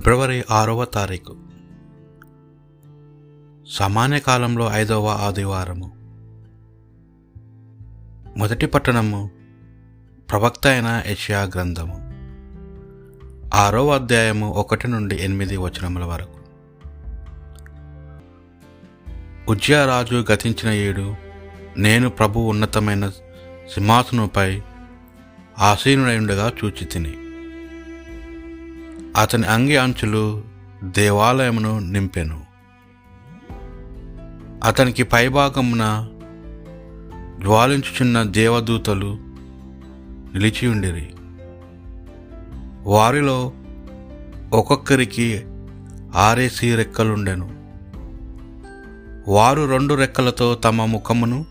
[0.00, 1.36] ఫిబ్రవరి ఆరవ తారీఖు.
[3.70, 5.92] సామాన్య కాలంలో ఐదవ ఆదివారము.
[8.36, 9.30] మొదటి పట్టణము
[10.30, 11.96] ప్రవక్త అయిన యెషయా గ్రంథము.
[13.54, 16.38] ఆరవ అధ్యాయము ఒకటి నుండి ఎనిమిది వచనముల వరకు.
[19.48, 21.14] ఉజ్జయా రాజు గతించిన ఏడు
[21.76, 23.08] నేను ప్రభు ఉన్నతమైన
[23.74, 24.62] సింహాసనంపై
[25.58, 27.29] ఆసీనుడైండగా చూచి తిని
[29.16, 30.44] అతని అంగి అంచులు
[30.84, 32.44] దేవాలయమును నింపెను.
[34.64, 36.08] అతనికి పైభాగమున
[37.42, 39.18] జ్వాలించుచున్న దేవదూతలు
[40.34, 41.10] నిలిచి ఉండిరి.
[42.82, 43.52] వారిలో
[44.52, 45.44] ఒక్కొక్కరికి
[46.14, 47.60] ఆరేసి రెక్కలుండెను
[49.28, 51.46] వారు రెండు రెక్కలతో తమ ముఖమును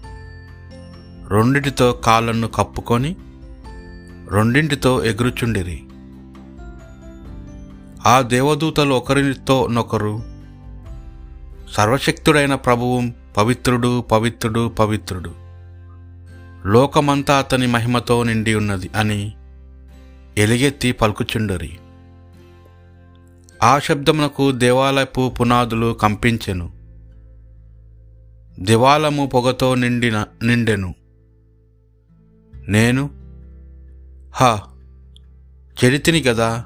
[1.30, 3.16] రెండిటితో కాళ్ళను కప్పుకొని
[4.30, 5.84] రెండింటితో ఎగురుచుండిరి.
[8.08, 10.24] ఆ దేవదూతలు ఒకరితో నొకరు.
[11.72, 13.02] సర్వశక్తుడైన ప్రభువు
[13.38, 15.34] పవిత్రుడు పవిత్రుడు పవిత్రుడు.
[16.66, 19.34] లోకమంతా అతని మహిమతో నిండి ఉన్నది అని
[20.38, 21.78] ఎలిగెత్తి పలుకుచుండరి.
[23.64, 26.72] ఆ శబ్దమునకు దేవాలయపు పునాదులు కంపించెను.
[28.60, 30.96] దివాలము పొగతో నిండిన నిండెను.
[32.68, 33.10] నేను?
[34.36, 34.62] హా!
[35.84, 36.66] చెడితిని కదా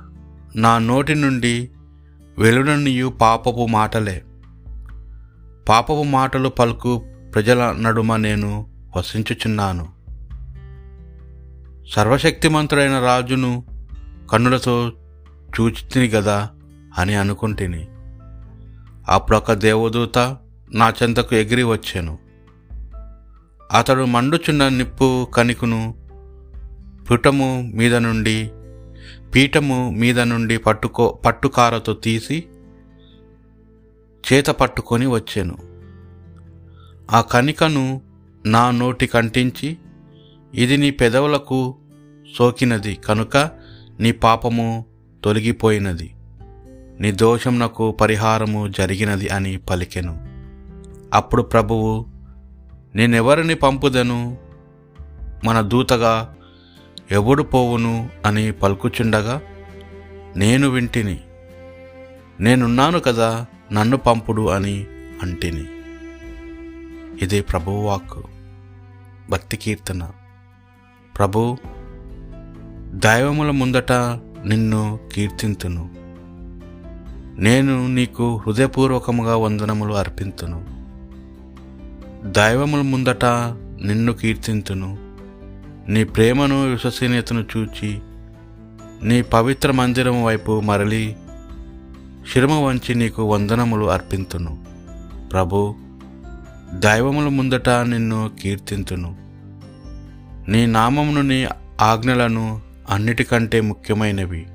[0.55, 1.69] నా నోటి నుండి
[2.37, 4.23] వెలుడనియు పాపపు మాటలే.
[5.69, 9.87] పాపపు మాటలు పలుకు ప్రజల నడుమ నేను వసించుచున్నాను.
[11.95, 13.63] సర్వశక్తిమంతుడైన రాజును
[14.31, 14.91] కన్నులతో
[15.59, 16.49] చూచితిని గదా
[16.97, 17.87] అని అనుకుంటుని.
[19.09, 20.37] అప్పుడొక దేవదూత
[20.73, 22.17] నా చెంతకు ఎగిరి వచ్చాను.
[23.73, 25.95] అతడు మండుచున్న నిప్పు కణికును
[27.11, 28.51] పుటము మీద నుండి
[29.35, 32.43] పీఠము మీద నుండి పట్టుకో పట్టుకారతో తీసి
[34.33, 35.57] చేత పట్టుకొని వచ్చాను.
[37.11, 38.01] ఆ కణికను
[38.45, 39.77] నా నోటి కంటించి
[40.53, 41.75] ఇది నీ పెదవులకు
[42.37, 43.37] సోకినది కనుక
[43.99, 44.85] నీ పాపము
[45.23, 46.15] తొలగిపోయినది.
[46.99, 50.27] నీ దోషమునకు పరిహారము జరిగినది అని పలికెను.
[51.13, 52.05] అప్పుడు ప్రభువు
[52.95, 54.37] నేనెవరిని పంపుదను?
[55.45, 56.35] మన దూతగా
[57.11, 59.41] ఎవడు పోవును అని పలుకుచుండగా
[60.35, 61.19] నేను వింటిని.
[62.39, 64.85] నేనున్నాను కదా నన్ను పంపుడు అని
[65.23, 65.63] అంటిని.
[67.21, 67.99] ఇది ప్రభువు
[69.29, 70.11] భక్తి కీర్తన.
[71.17, 71.57] ప్రభు
[72.89, 73.91] దైవముల ముందట
[74.45, 75.89] నిన్ను కీర్తింతును.
[77.41, 80.65] నేను నీకు హృదయపూర్వకముగా వందనములు అర్పింతును.
[82.31, 83.25] దైవముల ముందట
[83.81, 85.02] నిన్ను కీర్తింతును.
[85.87, 87.99] నీ ప్రేమను విశ్వసనీయతను చూచి
[89.03, 91.15] నీ పవిత్ర మందిరం వైపు మరలి
[92.33, 94.65] శిరమ వంచి నీకు వందనములు అర్పింతును.
[95.31, 95.75] ప్రభు
[96.73, 99.17] దైవముల ముందట నిన్ను కీర్తింతును.
[100.51, 101.47] నీ నామమును నీ
[101.81, 104.47] ఆజ్ఞలను అన్నిటికంటే ముఖ్యమైనవి.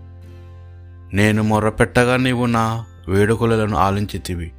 [1.16, 4.52] నేను మొర్రపెట్టగా నీవు నా వేడుకలను ఆలించితివి.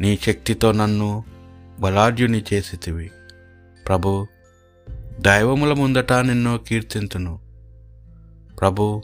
[0.00, 1.24] నీ శక్తితో నన్ను
[1.80, 3.10] బలాఢ్యుని చేసితివి.
[3.88, 4.26] ప్రభు
[5.20, 7.38] దైవముల ముందట నిన్ను కీర్తింతును.
[8.60, 9.02] ప్రభు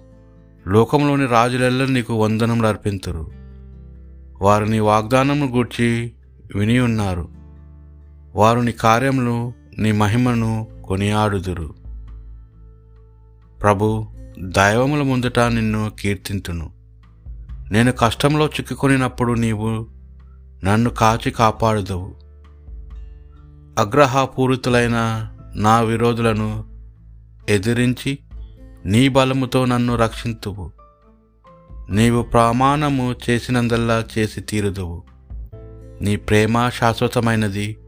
[0.68, 3.30] లోకంలోని రాజులెల్ల నీకు వందనములు అర్పింతురు.
[4.42, 6.12] వారు నీ వాగ్దానమును గూర్చి
[6.54, 7.28] విని ఉన్నారు.
[8.34, 11.74] వారు నీ కార్యములు నీ మహిమను కొనియాడుదురు.
[13.60, 14.06] ప్రభు
[14.38, 16.70] దైవముల ముందట నిన్ను కీర్తింతును.
[17.70, 19.86] నేను కష్టంలో చిక్కుకొనినప్పుడు నీవు
[20.64, 22.14] నన్ను కాచి కాపాడుదవు.
[23.78, 26.64] అగ్రహపూరితులైన నా విరోధులను
[27.48, 28.18] ఎదిరించి
[28.84, 30.70] నీ బలముతో నన్ను రక్షింతువు.
[31.90, 35.02] నీవు ప్రమాణము చేసినందల్లా చేసి తీరుదువు.
[36.02, 37.78] నీ ప్రేమ శాశ్వతమైనది.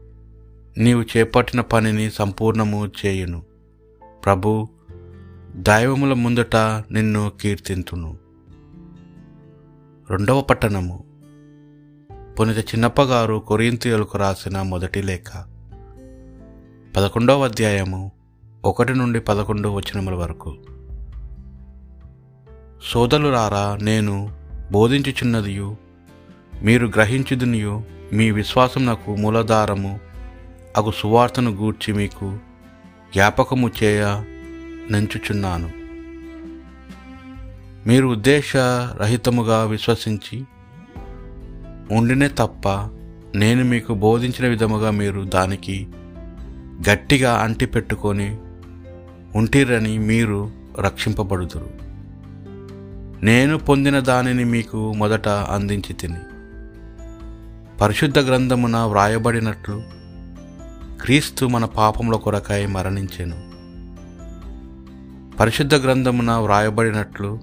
[0.77, 3.43] నీవు చేపట్టిన పనిని సంపూర్ణము చేయును.
[4.25, 4.67] ప్రభు
[5.55, 6.55] దైవముల ముందట
[6.91, 8.17] నిన్ను కీర్తింతును.
[10.09, 11.03] రెండవ పట్టణము.
[12.39, 15.52] పునిత చిన్నప్పగారు కొరింతియలకు రాసిన మొదటి లేఖ.
[16.97, 18.11] పదకొండవ అధ్యాయము
[18.65, 20.57] ఒకటి నుండి పదకొండు వచనముల వరకు.
[22.85, 24.31] సోదరులారా నేను
[24.71, 25.77] బోధించుచున్నదియు
[26.63, 29.99] మీరు గ్రహించుదునియు మీ విశ్వాసం నాకు మూలధారము
[30.77, 32.37] అగు సువార్తను గూర్చి మీకు
[33.13, 34.23] జ్ఞాపకము చేయ
[34.91, 35.71] నంచుచున్నాను.
[37.87, 40.45] మీరు ఉద్దేశరహితముగా విశ్వసించి
[41.91, 42.69] ఉండినే తప్ప
[43.35, 45.87] నేను మీకు బోధించిన విధముగా మీరు దానికి
[46.89, 48.37] గట్టిగా అంటిపెట్టుకొని
[49.35, 51.69] ఉంటిరని మీరు రక్షింపబడుదురు.
[53.25, 56.19] నేను పొందిన దానిని మీకు మొదట అందించి తిని.
[57.81, 59.83] పరిశుద్ధ గ్రంథమున వ్రాయబడినట్లు
[61.01, 63.53] క్రీస్తు మన పాపముల కొరకై మరణించెను.
[65.37, 67.39] పరిశుద్ధ గ్రంథమున వ్రాయబడినట్లు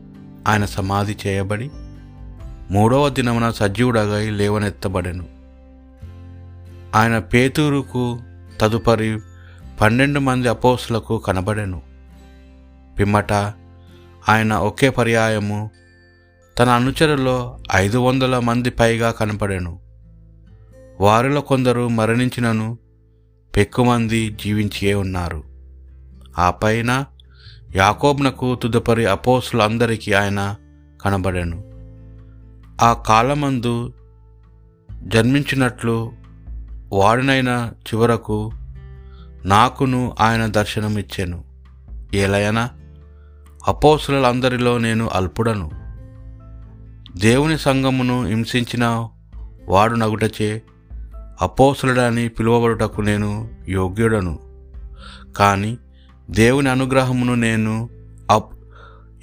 [0.48, 1.70] ఆయన సమాధి చేయబడి
[2.70, 5.24] మూడవ దినమున సజీవుడగై లేవనెత్తబడెను.
[6.94, 8.18] ఆయన పేతూరుకు
[8.60, 9.18] తదుపరి
[9.80, 11.82] పన్నెండు మంది అపోసులకు కనబడెను.
[12.98, 13.32] పిమ్మట
[14.28, 15.70] ఆయన ఒకే పర్యాయము
[16.58, 19.80] తన అనుచరులో ఐదు వందల మంది పైగా కనపడెను
[21.00, 22.78] వారిలో కొందరు మరణించినను
[23.56, 25.44] పెక్కుమంది జీవించే ఉన్నారు.
[26.38, 27.04] ఆ పైన
[27.74, 30.56] యాకోబ్నకు తుదుపరి అపోసులందరికీ ఆయన
[31.04, 31.64] కనబడెను.
[32.82, 33.92] ఆ కాలమందు
[35.02, 36.12] జన్మించినట్లు
[36.92, 38.52] వాడినైన చివరకు
[39.44, 41.44] నాకును ఆయన దర్శనం ఇచ్చాను
[42.14, 42.70] ఏలయనా
[43.68, 45.70] అపోసులందరిలో నేను అల్పుడను.
[47.16, 49.08] దేవుని సంఘమును హింసించిన
[49.68, 50.62] వాడు నగుటచే
[51.42, 54.38] అపోసులుడని పిలువబడుటకు నేను యోగ్యుడను.
[55.36, 55.78] కానీ
[56.30, 57.88] దేవుని అనుగ్రహమును నేను
[58.30, 58.54] అప్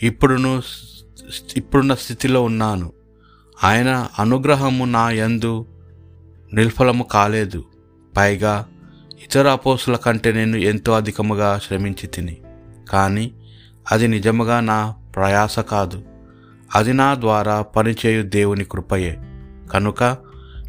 [0.04, 0.62] ఇప్పుడును
[1.58, 2.92] ఇప్పుడున్న స్థితిలో ఉన్నాను.
[3.64, 5.66] ఆయన అనుగ్రహము నా యందు
[6.54, 7.64] నిల్ఫలము కాలేదు.
[8.18, 8.66] పైగా
[9.24, 12.38] ఇతర అపోసుల కంటే నేను ఎంతో అధికముగా శ్రమించి తిని.
[12.90, 13.32] కానీ
[13.92, 16.04] అది నిజముగా నా ప్రయాస కాదు.
[16.76, 19.18] అది నా ద్వారా పనిచేయు దేవుని కృపయే.
[19.74, 20.18] కనుక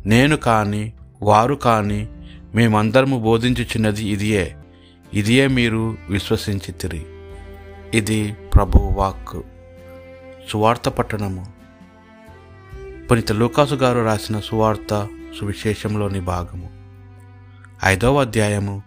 [0.07, 0.93] నేను కానీ
[1.23, 2.09] వారు కానీ
[2.55, 4.57] మేమందరము బోధించుచున్నది ఇదియే.
[5.15, 7.07] ఇదియే మీరు విశ్వసించితిరి
[7.95, 9.47] ఇది ప్రభువాక్
[10.51, 11.47] సువార్త పట్టణము.
[13.11, 15.09] పునిత లూకాసు గారు రాసిన సువార్త
[15.41, 16.78] సువిశేషంలోని భాగము.
[17.85, 18.83] ఐదవ అధ్యాయము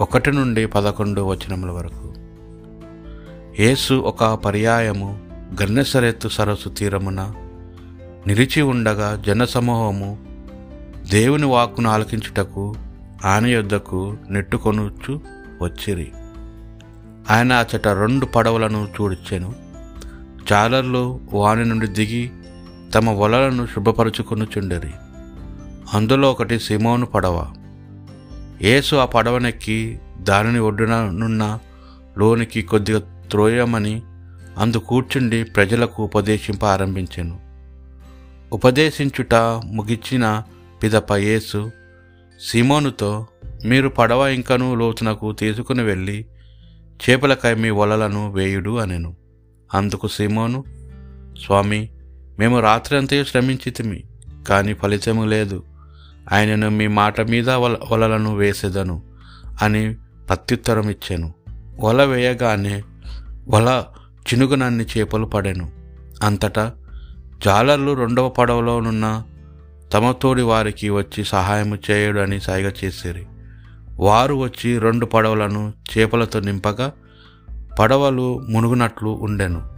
[0.00, 2.14] ఒకటి నుండి పదకొండు వచనముల వరకు.
[3.62, 5.18] యేసు ఒక పర్యాయము
[5.62, 7.32] గన్నెసరెత్తు సరస్సు తీరమున
[8.26, 10.18] నిలిచి ఉండగా జనసమూహము
[11.10, 12.74] దేవుని వాక్కును ఆలకించుటకు
[13.24, 15.20] ఆయన యొద్దకు నెట్టుకొనుచు
[15.62, 16.12] వచ్చిరి.
[17.30, 19.54] ఆయన అచట రెండు పడవలను చూడిచ్చెను
[20.50, 22.30] జాలర్లు వాని నుండి దిగి
[22.94, 24.90] తమ వలలను శుభ్రపరుచుకొనుచుండిరి
[25.94, 27.52] అందులో ఒకటి సిమోను పడవ.
[28.62, 31.58] యేసు ఆ పడవనెక్కి దానిని ఒడ్డుననున్న
[32.18, 34.02] లోనికి కొద్దిగా త్రోయమని
[34.58, 37.40] అందు కూర్చుండి ప్రజలకు ఉపదేశింప ఆరంభించాను.
[38.52, 40.42] ఉపదేశించుట ముగిచిన
[40.82, 41.70] పిదప యేసు
[42.50, 43.26] సిమోనుతో
[43.64, 46.26] మీరు పడవ ఇంకను లోతునకు తీసుకుని వెళ్ళి
[46.94, 49.16] చేపలకై మీ వలలను వేయుడు అనెను.
[49.74, 50.64] అందుకు సిమోను
[51.44, 51.88] స్వామి
[52.38, 54.04] మేము రాత్రి శ్రమించితిమి
[54.48, 55.62] కానీ ఫలితము లేదు.
[56.32, 59.02] ఆయనను మీ మాట మీద వల వలలను వేసేదను
[59.62, 59.94] అని
[60.28, 61.34] ప్రత్యుత్తరం ఇచ్చాను.
[61.80, 62.82] వల వేయగానే
[63.48, 65.70] వల చినుగునన్ని చేపలు పడెను.
[66.22, 66.72] అంతటా
[67.44, 69.22] జాలర్లు రెండవ పడవలోనున్న
[69.92, 73.26] తమ తోడి వారికి వచ్చి సహాయము చేయడు అని సాయిగ చేసిరి.
[73.96, 76.92] వారు వచ్చి రెండు పడవలను చేపలతో నింపగా
[77.78, 79.76] పడవలు మునుగునట్లు ఉండెను.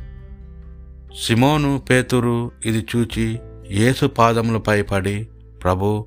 [1.26, 3.40] సిమోను పేతురు ఇది చూచి
[3.70, 5.28] యేసు పాదములపై పడి
[5.62, 6.06] ప్రభు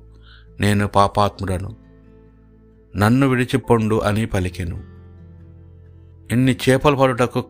[0.60, 1.76] నేను పాపాత్ముడను.
[2.96, 4.82] నన్ను విడిచిపొండు అని పలికెను.
[6.32, 7.44] ఇన్ని చేపలు పడుటకు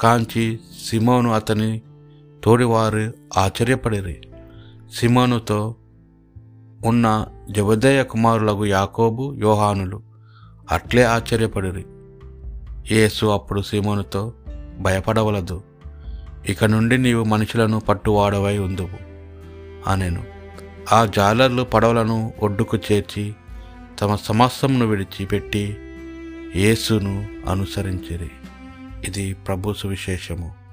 [0.00, 0.58] కాంచి
[0.90, 1.82] సిమోను అతని
[2.44, 4.22] తోడివారు ఆశ్చర్యపడిరి.
[4.94, 5.74] సిమోనుతో
[6.84, 10.02] ఉన్న జబదయ కుమారులకు యాకోబు యోహానులు
[10.72, 11.84] అట్లే ఆశ్చర్యపడిరి.
[12.94, 14.32] యేసు అప్పుడు సిమోనుతో
[14.80, 15.62] భయపడవలదు.
[16.48, 19.04] ఇక నుండి నీవు మనుషులను పట్టువాడవై ఉందువు
[19.90, 20.33] అనెను.
[20.92, 23.34] ఆ జాలర్లు పడవలను ఒడ్డుకు చేర్చి
[24.00, 25.76] తమ సమస్తమును విడిచిపెట్టి
[26.56, 28.30] యేసును అనుసరించిరి.
[29.04, 30.63] ఇది ప్రభు సువిశేషము.